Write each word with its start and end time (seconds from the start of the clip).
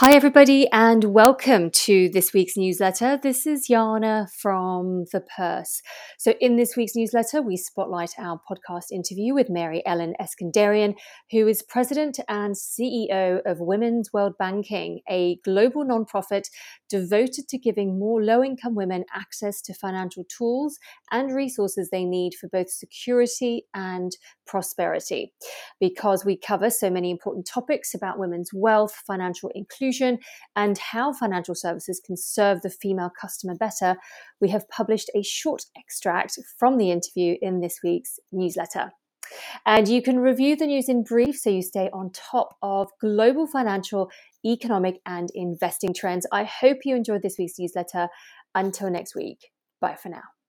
Hi, 0.00 0.14
everybody, 0.14 0.66
and 0.72 1.04
welcome 1.04 1.70
to 1.72 2.08
this 2.08 2.32
week's 2.32 2.56
newsletter. 2.56 3.20
This 3.22 3.46
is 3.46 3.66
Jana 3.68 4.28
from 4.34 5.04
The 5.12 5.20
Purse. 5.20 5.82
So, 6.18 6.32
in 6.40 6.56
this 6.56 6.74
week's 6.74 6.96
newsletter, 6.96 7.42
we 7.42 7.58
spotlight 7.58 8.12
our 8.16 8.40
podcast 8.50 8.92
interview 8.92 9.34
with 9.34 9.50
Mary 9.50 9.82
Ellen 9.84 10.14
Iskenderian, 10.18 10.94
who 11.30 11.46
is 11.46 11.62
president 11.62 12.18
and 12.30 12.54
CEO 12.54 13.42
of 13.44 13.60
Women's 13.60 14.10
World 14.10 14.36
Banking, 14.38 15.00
a 15.06 15.36
global 15.44 15.84
nonprofit 15.84 16.44
devoted 16.88 17.46
to 17.48 17.58
giving 17.58 17.98
more 17.98 18.22
low 18.24 18.42
income 18.42 18.74
women 18.74 19.04
access 19.14 19.60
to 19.60 19.74
financial 19.74 20.24
tools 20.34 20.78
and 21.10 21.34
resources 21.34 21.90
they 21.90 22.06
need 22.06 22.32
for 22.40 22.48
both 22.48 22.70
security 22.70 23.66
and 23.74 24.12
prosperity. 24.50 25.32
Because 25.78 26.24
we 26.24 26.36
cover 26.36 26.70
so 26.70 26.90
many 26.90 27.10
important 27.10 27.46
topics 27.46 27.94
about 27.94 28.18
women's 28.18 28.50
wealth, 28.52 28.94
financial 29.06 29.50
inclusion, 29.54 30.18
and 30.56 30.76
how 30.76 31.12
financial 31.12 31.54
services 31.54 32.02
can 32.04 32.16
serve 32.16 32.62
the 32.62 32.70
female 32.70 33.12
customer 33.18 33.54
better, 33.54 33.96
we 34.40 34.48
have 34.48 34.68
published 34.68 35.08
a 35.14 35.22
short 35.22 35.62
extract 35.76 36.36
from 36.58 36.76
the 36.76 36.90
interview 36.90 37.36
in 37.40 37.60
this 37.60 37.78
week's 37.84 38.18
newsletter. 38.32 38.90
And 39.64 39.86
you 39.86 40.02
can 40.02 40.18
review 40.18 40.56
the 40.56 40.66
news 40.66 40.88
in 40.88 41.04
brief 41.04 41.36
so 41.36 41.50
you 41.50 41.62
stay 41.62 41.88
on 41.92 42.10
top 42.10 42.56
of 42.62 42.88
global 43.00 43.46
financial, 43.46 44.10
economic, 44.44 45.00
and 45.06 45.28
investing 45.34 45.94
trends. 45.94 46.26
I 46.32 46.42
hope 46.42 46.78
you 46.84 46.96
enjoyed 46.96 47.22
this 47.22 47.36
week's 47.38 47.58
newsletter. 47.58 48.08
Until 48.56 48.90
next 48.90 49.14
week, 49.14 49.52
bye 49.80 49.94
for 49.94 50.08
now. 50.08 50.39